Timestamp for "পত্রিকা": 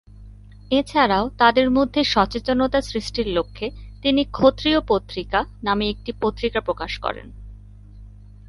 4.87-5.39, 6.21-6.59